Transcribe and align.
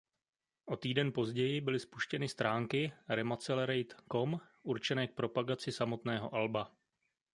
O 0.65 0.77
týden 0.77 1.11
později 1.13 1.61
byly 1.61 1.79
spuštěny 1.79 2.27
stránky 2.29 2.93
"remaccelerate.com" 3.09 4.39
určené 4.63 5.07
k 5.07 5.13
propagaci 5.15 5.71
samotného 5.71 6.35
alba. 6.35 6.71